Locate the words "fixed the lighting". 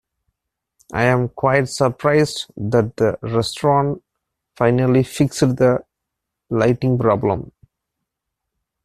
5.03-6.97